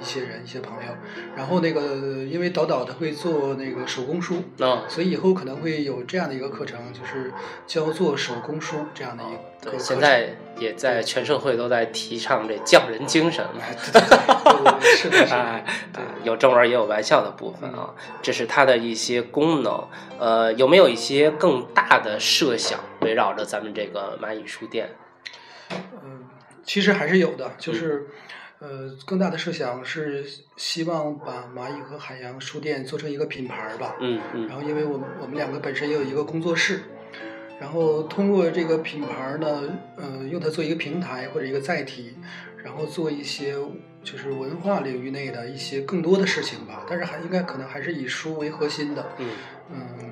[0.00, 0.92] 一些人、一些朋友。
[1.36, 7.32] 然后那个，因为导导他会做那个手工书，啊，所以以后可能会有这样的一个课程，就是
[7.66, 9.38] 教做手工书这样的一个。
[9.60, 13.60] 对，现在也在全社会都在提倡这匠人精神嘛。
[14.82, 17.92] 是的，哎，对，有正文也有玩笑的部分啊，
[18.22, 19.86] 这是它的一些功能。
[20.18, 24.90] 呃，有没有一些更大的设想围绕着咱们这个蚂蚁书店？
[25.70, 26.24] 嗯，
[26.64, 28.06] 其实还是有的，就是
[28.58, 30.24] 呃，更大的设想是
[30.56, 33.96] 希望把蚂蚁和海洋书店做成一个品牌吧。
[34.00, 34.48] 嗯嗯。
[34.48, 36.80] 然后，因为我们我们两个本身也有一个工作室，
[37.60, 39.62] 然后通过这个品牌呢，
[39.96, 42.16] 呃，用它做一个平台或者一个载体，
[42.56, 43.54] 然后做一些
[44.02, 46.84] 就是文化领域内的一些更多的事情吧。
[46.88, 49.06] 但是还应该可能还是以书为核心的。
[49.18, 49.30] 嗯。
[49.70, 50.07] 嗯，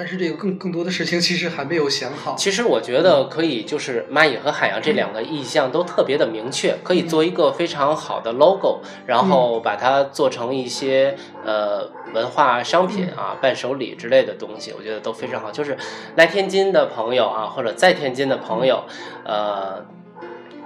[0.00, 2.34] 但是这个更更多的事情其实还没有想好。
[2.34, 15.50] 其实我觉得可以，就是蚂蚁和海洋这两个意向都特别的明确，可以做一个非常好的 logo，然后把它做成一些呃文化商品啊、伴手礼之类的东西，我觉得都非常好。
[15.50, 15.76] 就是
[16.16, 18.84] 来天津的朋友啊，或者在天津的朋友，
[19.26, 19.84] 呃。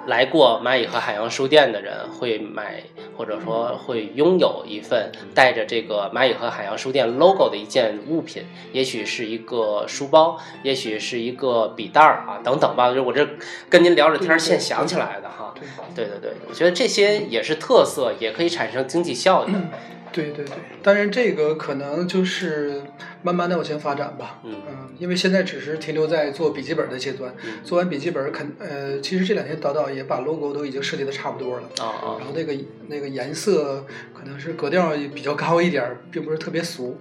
[0.07, 2.83] 来过蚂蚁和海洋书店的人会买，
[3.17, 12.95] 或者说会拥有一份带着这个蚂蚁和海洋书店 logo 的一件物品，也许是一个书包，也许是一个笔袋儿啊，等等吧。
[12.95, 13.27] 就我这
[13.71, 15.55] 跟您聊着天儿，现想起来的哈。
[15.95, 19.53] 对对对，我觉得这些也是特色，也可以产生经济效益。
[20.15, 22.81] 对对对，当然这个可能就是
[23.21, 24.41] 慢慢的往前发展吧。
[24.45, 27.35] 嗯嗯，因为现在只是停留在做笔记本的阶段。
[27.65, 31.69] 做完笔记本，肯呃，其实这两天导导也把 logo 都已经设计的差不多了。
[31.81, 32.17] 啊啊。
[32.21, 32.55] 然后那个
[32.87, 36.97] 那个颜色可能是格调比较高一点，并不是特别俗。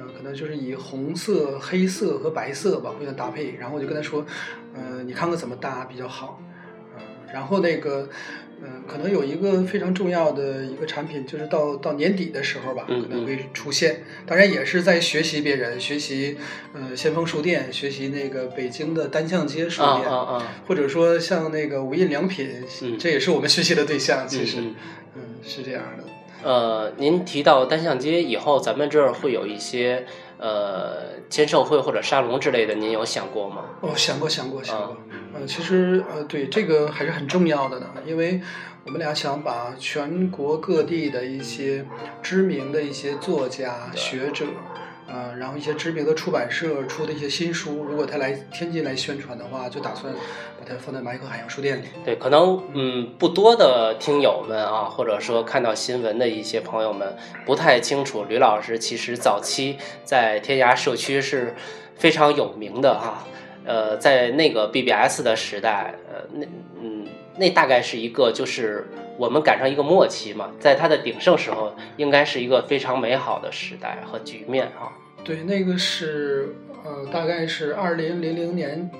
[0.00, 3.54] 嗯，可能就是以红色、黑色和白色吧互相搭配。
[3.60, 4.26] 然后我就跟他说，
[4.74, 6.42] 嗯，你看看怎么搭比较好。
[6.96, 8.08] 嗯，然后那个。
[8.60, 14.02] 嗯，可能有一个非常重要的一个产品，就是到到年底的时候吧，可能会出现。
[14.26, 16.36] 当然也是在学习别人，学习
[16.74, 22.64] 呃先锋书店，学习那个北京的单向街书店啊啊，或者说像那个无印良品，
[22.98, 24.26] 这也是我们学习的对象。
[24.26, 24.58] 其实，
[25.14, 26.04] 嗯，是这样的。
[26.42, 30.06] 呃，您提到单向街以后，咱们这儿会有一些。
[30.40, 33.70] 呃，签售会或者沙龙之类的，您有想过吗？
[33.80, 34.96] 哦，想过，想过，想过。
[35.38, 38.40] 呃，其实呃，对这个还是很重要的呢，因为
[38.84, 41.84] 我们俩想把全国各地的一些
[42.22, 44.46] 知名的一些作家、学者。
[45.10, 51.86] 呃，然后一些知名的出版社出的一些新书，如果他来天津来宣传的话，就打算把它放在马可海洋书店里。
[52.04, 61.54] 对，可能嗯，不多的听友们啊，或者说看到新闻的一些朋友们，不太清楚吕老师其实早期在天涯社区是
[61.96, 63.24] 非常有名的哈。
[63.68, 66.46] 呃，在那个 BBS 的时代，呃，那
[66.80, 74.88] 嗯，那大概是一个就是我们赶上一个末期嘛，在它的鼎盛时候，应该是一个非常美好的时代和局面啊。
[75.22, 78.90] 对，那个是呃，大概是二零零零年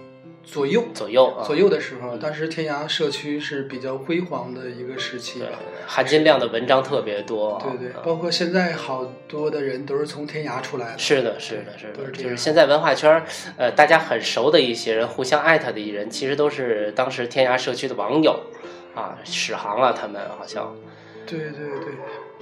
[0.50, 5.46] 左右左右啊左右的时候，当时天涯社区是比较辉煌的一个时期吧，
[5.87, 7.62] 含金量的文章特别多。
[7.62, 10.98] 对对，包括现在好多的人都是从天涯出来的。
[10.98, 13.22] 是的，是的，是的，就是现在文化圈
[13.58, 18.40] 呃，大家很熟的一些人，互相艾特的一人，其实都是当时天涯社区的网友
[18.94, 20.74] 啊，史航啊，他们好像。
[21.26, 21.58] 对对对。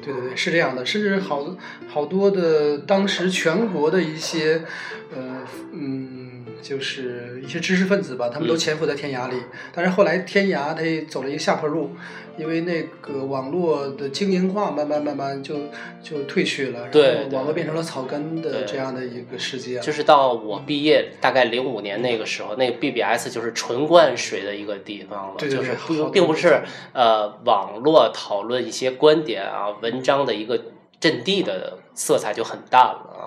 [0.03, 1.57] 对对对，是这样的，甚至好
[1.89, 4.63] 好多的当时全国的一些，
[5.11, 5.39] 呃
[5.73, 9.37] 嗯，就是一些知识分子吧，他们都潜伏在天涯里。
[9.73, 11.91] 但是后来天涯它走了一个下坡路，
[12.37, 15.57] 因为那个网络的精英化慢慢慢慢就
[16.03, 19.79] 就退去了，然后网络变成了草根的这样的一个世界。
[19.81, 30.61] 就是到我毕业大概零五年那个时候，那个 BBS 就是纯灌水的一个地方了，就是不并不是呃网络讨论一些观点啊文章的一个
[30.99, 33.23] 阵地的色彩就很淡了啊。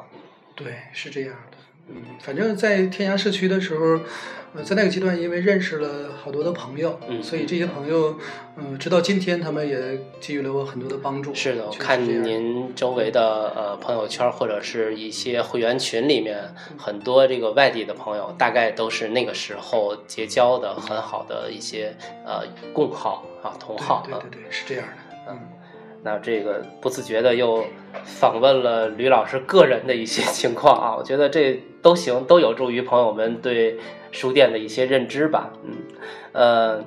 [0.56, 1.58] 对，是这样的。
[1.90, 4.00] 嗯，反正，在天涯社区的时候，
[4.54, 8.18] 呃，在那个阶段，因为认识了好多的朋友，嗯，所以这些朋友，
[8.58, 11.34] 嗯，直到今天，他们也给予了我很多的帮助。
[11.34, 24.04] 是的，我看您周围的呃朋友圈或者是一些会员群里面，很多这个外地的朋友，大概都是那个时候结交的很好的一些呃共好啊同好。
[24.06, 25.32] 对对对，是这样的。
[25.32, 25.40] 嗯，
[26.04, 27.66] 那这个不自觉的又
[28.04, 31.62] 访问了吕老师个人的一些 情况啊，我觉得这。
[31.82, 33.80] 都行，都有助于朋友们对
[34.12, 35.54] 书店的一些认知吧。
[35.64, 35.78] 嗯，
[36.34, 36.84] 呃，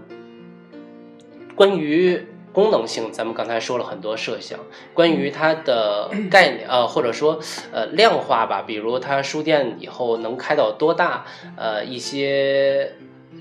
[1.55, 4.59] 关于功能性，咱们刚才说了很多设想。
[4.93, 7.41] 关于它的概念，呃，或者说
[7.73, 11.25] 呃量化吧，比如它书店以后能开到多大，
[11.57, 12.93] 呃，一些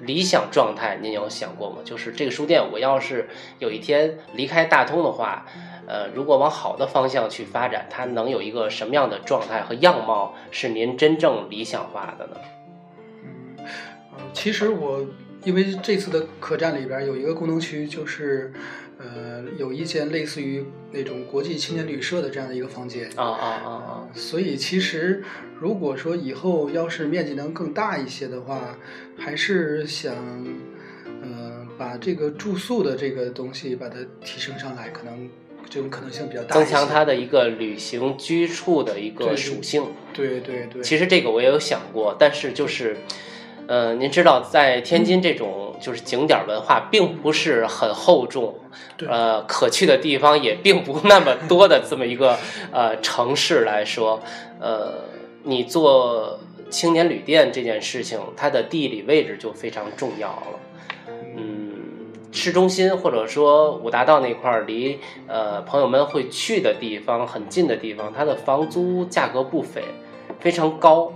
[0.01, 1.77] 理想状态，您有想过吗？
[1.83, 5.45] 就是这个书店，我要是有一天离开大通的话。
[5.87, 12.37] 呃，如果往好的方向去发展，它能有一个什么样的状态和样貌是您真正理想化的呢？
[13.57, 13.65] 嗯，
[14.31, 15.05] 其实我
[15.43, 18.53] 因为这次的客栈里边有一个功能区，就是
[19.01, 24.07] 呃有一间类似于那种国际青年旅社的这样的一个房间啊啊啊啊！
[24.13, 25.23] 所以其实
[25.59, 28.77] 如果说以后要是面积能更大一些的话，
[29.17, 30.15] 还是想
[31.23, 35.29] 呃把这个住宿的这个东西把它提升上来，可能。
[35.69, 39.81] 这种可能性比较大，增强它的一个旅行居处的一个属性。
[40.11, 40.81] 对对对。
[40.81, 42.97] 其实这个我也有想过，但是就是，
[43.71, 48.53] 呃，您知道，在天津这种就是景点文化并不是很厚重，
[49.07, 52.37] 呃，可去的地方也并不那么多的这么一个
[52.73, 54.19] 呃城市来说，
[54.59, 55.05] 呃，
[55.43, 56.37] 你做
[56.69, 60.59] 青年旅店这件事情，它的地理位置就非常重要了。
[61.37, 61.71] 嗯
[62.33, 69.81] 市中心或者说五大道那块儿，离呃朋友们会去的地方很近的地方，它的房租价格不菲，
[70.41, 71.13] 非常高。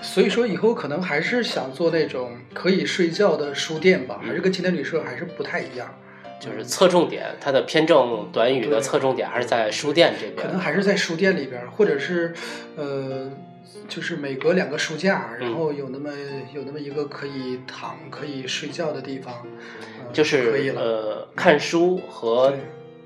[0.00, 5.94] 对，所以说以后可能还是想做那种可以睡觉的书店吧，还是跟青年旅社还是不太一样。
[6.40, 10.46] 就是侧重点，它的偏正短语的侧重点还是在书店这边。
[10.46, 12.32] 可能还是在书店里边，或者是
[12.76, 13.30] 呃。
[13.88, 16.10] 就是每隔两个书架，然后有那么
[16.54, 19.44] 有那么一个可以躺、可以睡觉的地方，
[20.12, 20.80] 就是可以了。
[20.80, 22.54] 呃，看书和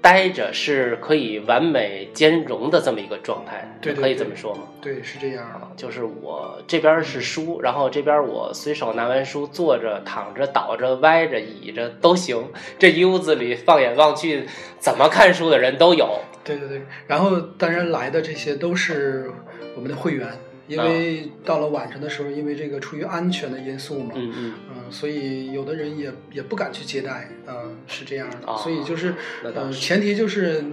[0.05, 4.65] 待着是可以完美兼容的这么一个状态，对，可以这么说吗？
[4.83, 5.73] 对，是这样啊。
[5.79, 12.51] 就是我这边是书，然后这边我随手拿完书，坐着、躺着、倒着、歪着、倚着都行。
[12.79, 14.47] 这一屋子里放眼望去，
[14.79, 16.21] 怎么看书的人都有。
[16.45, 19.33] 对对对，然后当然来的这些都是
[19.75, 20.29] 我们的会员。
[20.67, 30.65] 因为到了晚上的时候，因为这个出于安全的因素嘛，嗯嗯，嗯，所以有的人也也不敢去接待，嗯，是这样的，所以就是，嗯，前提就是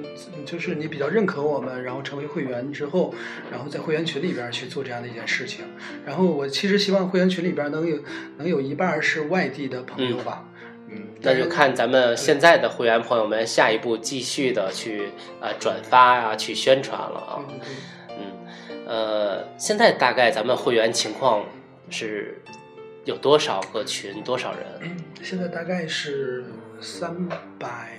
[0.45, 3.13] 就是你比较认可我们，然后成为会员之后，
[3.51, 5.65] 然后在会员群里边去做这样的一件事情。
[6.05, 7.99] 然后我其实希望会员群里边能有
[8.37, 10.45] 能有一半是外地的朋友吧，
[10.89, 15.09] 嗯，那就看咱们现在的会员朋友们下一步继续的去
[15.41, 17.43] 呃转发啊，去宣传了啊。
[18.91, 21.45] 呃，现在大概咱们会员情况
[21.89, 22.41] 是
[23.05, 24.97] 有多少个群，多少人？
[25.23, 26.43] 现在大概是
[26.81, 27.25] 三
[27.57, 27.97] 百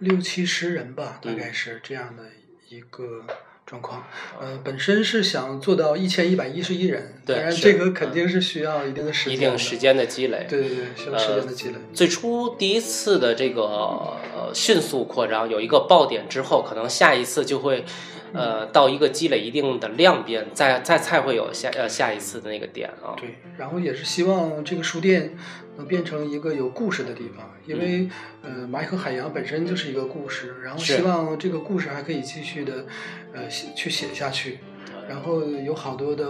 [0.00, 2.24] 六七十人吧，大概是这样的
[2.68, 3.24] 一个
[3.64, 4.04] 状况。
[4.38, 10.46] 呃，本身是想做到一千一百一十一人，当然这个肯定是需要一定的时间，一定时间的积累。
[10.46, 11.74] 对对对，需要时间的积累。
[11.94, 17.86] 最初第一次的这个呃迅速扩张有一个爆点之后，可能下一次就会。
[18.32, 23.14] 呃，到一个积累一定的量变，再再才会有下呃下一次的那个点啊。
[23.16, 25.36] 对，然后也是希望这个书店
[25.76, 28.08] 能变成一个有故事的地方，因为
[28.42, 32.86] 呃蚂蚁和海洋本身就是一个故事，然后希望这个故事还可以继续的
[33.32, 34.58] 呃去写下去，
[35.08, 36.24] 然后有好多的。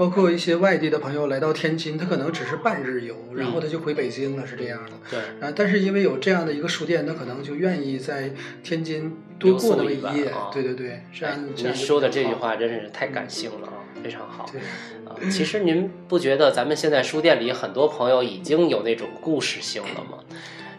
[0.00, 4.92] 包括一些外地的朋友来到天津，他可能只是半日游，然后他就回北京了，是这样的。
[5.10, 5.18] 对。
[5.46, 8.32] 啊，但是因为有这样的一个书店，他可能就愿意在
[8.62, 10.32] 天津多过那么一夜。
[10.50, 11.38] 对对对，这样。
[11.54, 14.46] 您说的这句话真是太感性了啊，非常好。
[14.50, 14.62] 对。
[15.06, 20.24] 啊，其实您不觉得咱们现在书店里很多朋友已经有那种故事性了吗？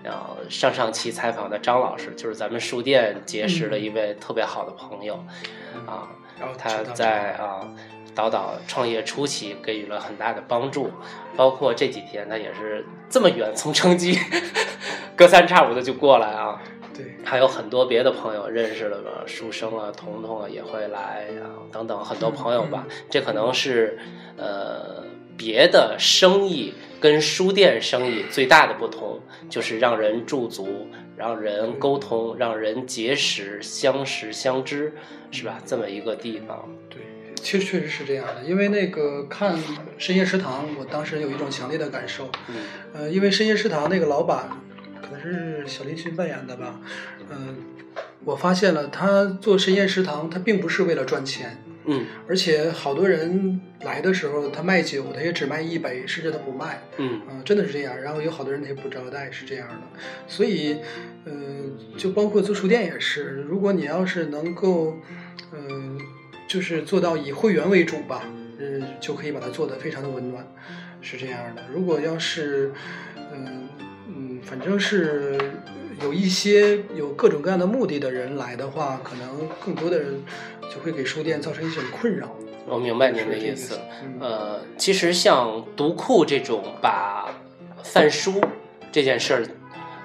[0.01, 5.23] 然后上上期采访的张老师就是咱们书店结识了一位特别好的朋友，
[5.85, 6.09] 啊，
[6.57, 7.71] 他在啊。
[8.13, 10.91] 导导创业初期给予了很大的帮助，
[11.35, 14.17] 包括这几天他也是这么远从成吉
[15.15, 16.61] 隔三差五的就过来啊。
[16.93, 22.85] 对，还有很多别的朋友认识了个书生啊、彤彤啊也会来啊，等等很多朋友吧。
[23.09, 23.97] 这可能是
[24.37, 25.05] 呃
[25.37, 30.85] 别的生意跟书店生意最大的不同，就是让人驻足、
[31.15, 34.93] 让人沟通、让人结识、相识、相知，
[35.31, 35.57] 是吧？
[35.65, 36.69] 这么一个地方。
[36.89, 37.01] 对，
[37.41, 38.43] 其实确实是这样的。
[38.43, 39.57] 因为那个看
[39.97, 42.29] 深夜食堂，我当时有一种强烈的感受。
[42.47, 42.55] 嗯，
[42.93, 44.49] 呃，因为深夜食堂那个老板。
[45.03, 46.79] 可能是小林旬扮演的吧，
[47.29, 47.57] 嗯，
[48.23, 57.99] 我发现了他做深夜食堂，他并不是为了赚钱，嗯，而且好多人来的时候，他卖酒，他也只卖一杯，甚至他不卖，嗯，真的是这样。
[57.99, 59.99] 然后有好多人他也不招待，是这样的。
[60.27, 60.77] 所以，
[61.25, 64.97] 嗯，就包括做书店也是，如果你要是能够，
[65.51, 65.90] 嗯，
[66.51, 68.23] 就是做到以会员为主吧，
[68.59, 70.45] 嗯，就可以把它做得非常的温暖，
[70.99, 71.63] 是这样的。
[71.73, 72.73] 如果要是，
[73.15, 73.69] 嗯
[74.09, 74.41] 嗯。
[74.43, 75.39] 反正是
[76.01, 80.21] 有一些有各种各样的目的的人来的话，可能更多的人
[80.63, 82.35] 就会给书店造成一种困扰。
[82.67, 83.79] 我明白您的意思。
[84.19, 87.33] 呃，其实像读库这种把
[87.81, 88.43] 贩书
[88.91, 89.47] 这件事儿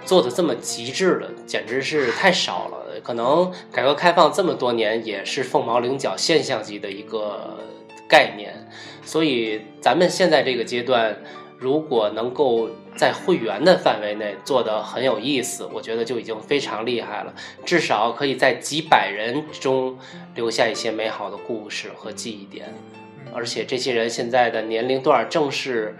[0.04, 2.85] 做的这么极致的，简直是太少了。
[3.06, 7.56] 可能改革开放这么多年，也是凤毛麟角现象级的一个
[8.08, 8.52] 概念。
[9.04, 11.16] 所以咱们现在这个阶段。
[11.58, 17.32] 如果能够在会员的范围内做得很有意思，我觉得就已经非常厉害了。
[17.64, 19.96] 至少可以在几百人中
[20.34, 22.74] 留下一些美好的故事和记忆点。
[23.32, 25.96] 而且这些人现在的年龄段正是，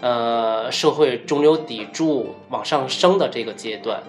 [0.00, 4.02] 呃，社会中流砥柱往上升的这个阶段，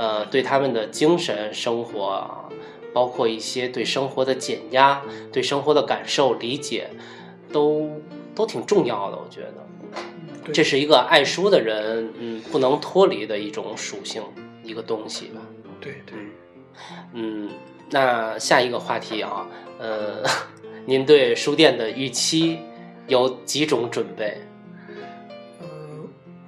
[0.00, 2.26] 呃，对他们的精神生活，
[2.94, 6.88] 包括一些对生活的减压、对生活的感受理解，
[7.52, 7.90] 都
[8.34, 9.18] 都挺重要的。
[9.18, 10.52] 我觉得。
[10.54, 14.22] 这是一个爱书的人，嗯，不能脱离的一种属性，
[14.64, 15.42] 一个东西吧。
[15.82, 16.18] 对对，
[17.12, 17.50] 嗯，
[17.90, 19.46] 那下一个话题啊，
[19.78, 20.24] 呃，
[20.86, 22.58] 您对书店的预期
[23.06, 24.40] 有几种准备？
[25.60, 25.68] 呃，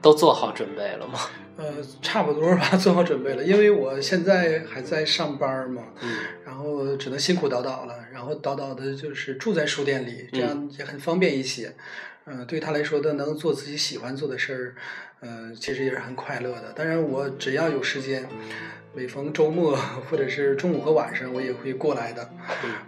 [0.01, 1.21] 都做好准备了吗？
[1.57, 1.65] 呃，
[2.01, 11.75] 差不多吧， 做好准备了，因为我现在还在上班嘛，嗯，然后只能辛苦叨叨了，然后叨叨的就是住在书店里，这样也很方便一些。
[12.25, 14.75] 嗯，对他来说，他能做自己喜欢做的事儿，
[15.23, 16.73] 嗯，其实也是很快乐的。
[16.75, 18.29] 当然，我只要有时间，
[18.95, 19.77] 每逢周末
[20.09, 22.31] 或者是中午和晚上，我也会过来的。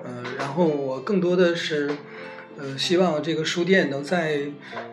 [0.04, 1.90] 嗯，然后我更多的是，
[2.58, 4.42] 呃，希望这个书店能在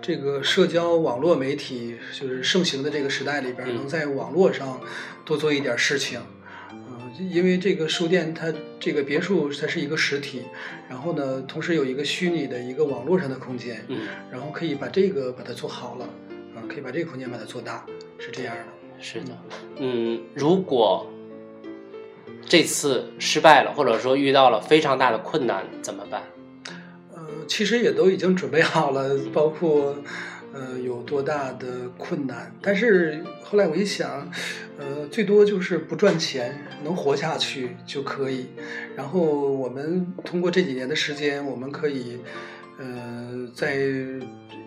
[0.02, 4.82] 这个社交网络媒体就是盛行的这个时代里边，能在网络上
[5.24, 6.20] 多做一点事情。
[7.30, 10.42] 因为这个书店，它这个别墅它是一个实体，
[10.90, 16.06] 然后呢，同时有一个虚拟的一个网络上的空间，嗯，然后可以把这个把它做好了，
[16.56, 17.86] 啊，可以把这个空间把它做大，
[18.18, 18.64] 是这样的。
[19.00, 19.38] 是的，
[19.78, 21.06] 嗯，如果
[22.48, 26.24] 这次失败了，或者说遇到了非常大的困难，怎么办？
[27.32, 29.96] 呃，其实也都已经准备好了，包括。
[30.54, 32.54] 呃，有多大的困难？
[32.62, 34.30] 但是后来我一想，
[34.78, 38.48] 呃，最多就是不赚钱，能活下去就可以。
[38.94, 42.20] 然后我们通过这几年的时间，我们可以，
[42.78, 43.78] 呃，在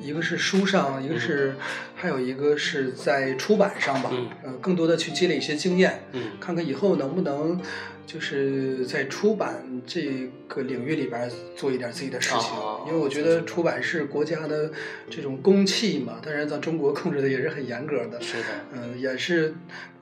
[0.01, 1.55] 一个是书上，一个是
[1.95, 4.11] 还有一个是在出版上吧，
[4.43, 6.03] 呃，更多的去积累一些经验，
[6.41, 7.61] 看看以后能不能。
[8.07, 12.51] 就是在出版这个领域里边做一点自己的事情，
[12.87, 14.71] 因为我觉得出版是国家的
[15.11, 19.55] 这种公器嘛，当然咱中国控制的也是很严格的，是的，嗯，也是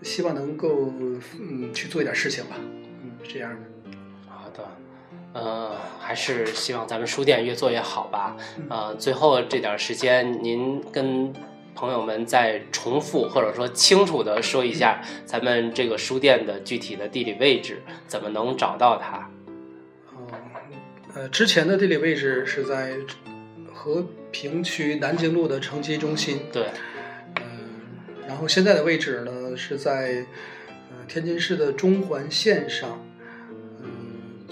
[0.03, 0.92] 希望能够
[1.40, 3.61] 嗯去做一点事情吧，嗯，这样的。
[4.28, 4.68] 好的，
[5.32, 8.36] 呃，还是希望咱们书店越做越好吧。
[8.68, 11.32] 呃，最后这点时间，您跟。
[11.74, 19.30] 朋友们再重复或者说清楚的说一下，咱们这个书店的具体的地理位置，怎么能找到它？
[20.14, 20.28] 哦，
[21.14, 22.96] 呃，之前的地理位置是在
[23.72, 26.40] 和平区南京路的城基中心。
[26.52, 26.66] 对。
[27.36, 27.70] 嗯，
[28.28, 30.24] 然后现在的位置呢是在
[30.90, 33.04] 呃天津市的中环线上。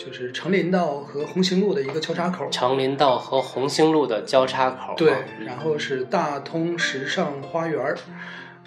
[0.03, 2.49] 就是成林道和红星路的一个交叉口。
[2.49, 4.95] 成林道和红星路的交叉口。
[4.97, 5.13] 对，
[5.45, 7.95] 然后是大通时尚花园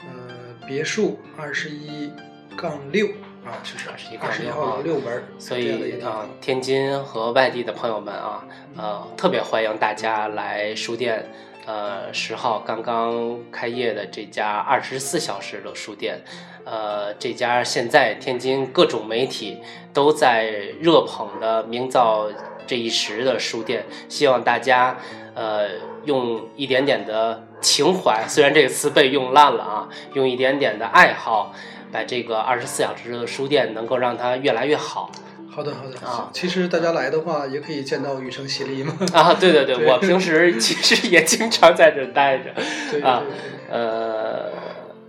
[0.02, 2.12] 呃，别墅二十一
[2.56, 3.08] 杠六
[3.44, 5.24] 啊，就是二十一杠六六门。
[5.40, 8.46] 所以啊，天津和外地的朋友们啊，
[8.78, 11.26] 呃，特别欢迎大家来书店
[11.66, 16.22] 呃十号刚刚开业的这家二十四小时的书店。
[16.66, 19.60] 呃，这家现在天津各种媒体
[19.94, 20.50] 都在
[20.80, 22.32] 热捧的名噪
[22.66, 24.98] 这一时的书店，希望大家
[25.36, 25.68] 呃
[26.06, 31.54] 用一点点的情怀，虽然这个词被用烂了啊，用一点点的爱好，
[31.92, 35.12] 把这个二十四小时的书店能够让它越来越好。
[35.54, 36.30] 好的，好的啊。
[36.34, 38.94] 其实大家来的话，也可以见到雨声淅沥嘛。
[39.14, 42.52] 啊，对对对，我平时其实也经常在这待着。
[43.06, 43.24] 啊，
[43.70, 44.50] 呃，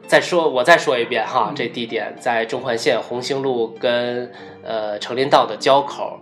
[0.06, 4.30] 再说我再说一遍哈，这地点在中环线红星路跟
[4.62, 6.20] 呃成林道的交口。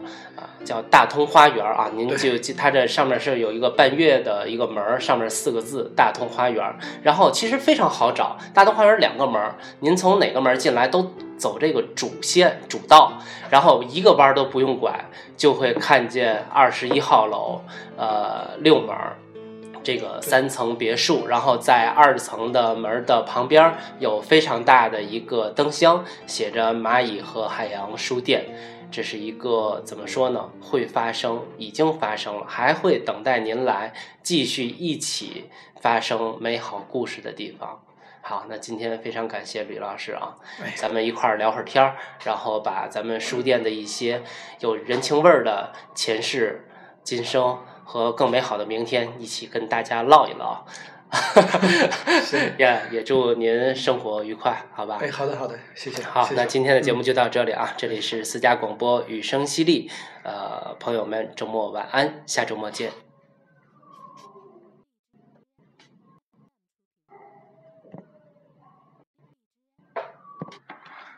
[0.64, 6.64] 叫大通花园啊，您就它这上面是有一个半月的一个门上面四个字“大通花园”。
[7.02, 9.42] 然后其实非常好找，大通花园两个门
[9.80, 13.14] 您从哪个门进来都走这个主线主道，
[13.50, 15.04] 然后一个弯都不用拐，
[15.36, 17.60] 就会看见二十一号楼，
[17.96, 18.96] 呃，六门
[19.82, 21.26] 这个三层别墅。
[21.26, 28.44] 然后在二层的门的旁边有非常大的一个灯箱，写着“蚂蚁和海洋书店”。
[28.92, 30.48] 这是一个怎么说呢？
[30.60, 35.46] 会发生，已经发生了，还会等待您来继续一起
[35.80, 37.80] 发生美好故事的地方。
[38.22, 40.36] 好，那今天非常感谢吕老师啊，
[40.76, 44.22] 咱们一块儿聊会儿天儿，然后把咱们书店的一些
[44.60, 46.68] 有人情味儿的前世
[47.02, 50.64] 今生和更美好的明天一起跟大家唠一唠。
[52.56, 54.96] 也也祝您生活愉快，好吧？
[54.98, 56.02] 哎，好的，好的，谢谢。
[56.02, 57.74] 好，那今天的节目就到这里啊！
[57.76, 59.90] 这里是私家广播，雨声淅沥。
[60.22, 63.01] 呃，朋友们，周末晚安，下周末见。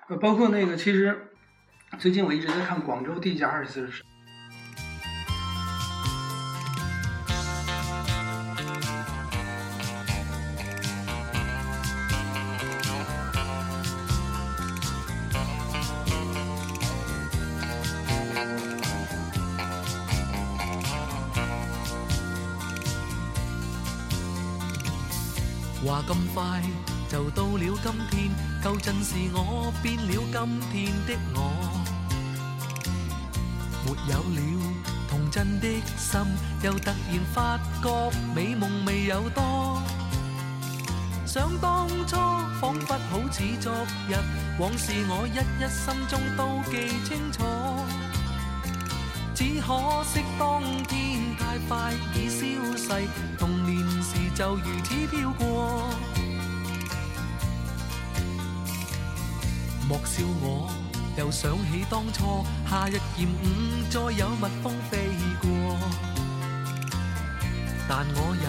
[0.07, 1.17] 呃，包括那个，其实
[1.99, 4.03] 最近我一直在看广州地下二十四小时。
[25.87, 26.63] 话咁快
[27.83, 28.31] 今天，
[28.63, 31.39] 旧阵时我变了今天的我，
[33.85, 34.41] 没有了
[35.09, 35.67] 童真的
[35.97, 36.21] 心，
[36.63, 36.97] 又突然
[37.33, 39.83] 发觉美梦未有多。
[41.27, 42.17] 想当初
[42.61, 43.73] 仿佛好似昨
[44.09, 44.15] 日，
[44.59, 47.43] 往事我一一心中都记清楚。
[49.35, 52.47] 只可惜当天太快已消
[52.77, 55.91] 逝，童年时就如此飘过。
[59.87, 60.71] 莫笑我，
[61.19, 65.11] 又想起当初夏日炎午，再有蜜蜂飞
[65.43, 65.79] 过。
[67.87, 68.47] 但我也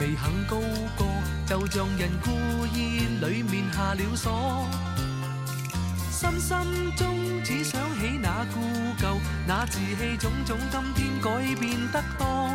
[0.00, 0.58] 未肯高
[0.98, 1.06] 歌，
[1.46, 2.30] 就像人故
[2.74, 4.66] 意里面下了锁。
[6.10, 6.56] 心心
[6.96, 8.60] 中只想起那故
[9.00, 12.50] 旧，那稚气种种，今天改变得多。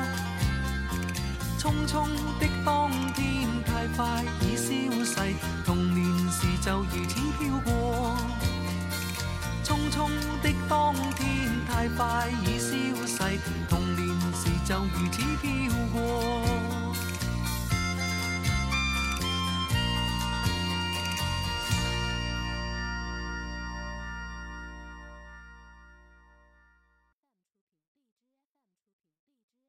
[1.58, 2.10] 匆匆
[2.40, 5.34] 的当天太快已消逝，
[5.64, 5.78] 童
[6.42, 8.18] 时就如此飘过。
[9.64, 10.10] 匆匆
[10.42, 12.72] 的当天太快已消
[13.06, 13.40] 逝，
[13.70, 16.61] 童年时就如此飘过。